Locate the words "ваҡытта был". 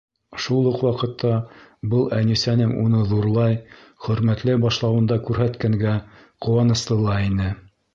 0.85-2.07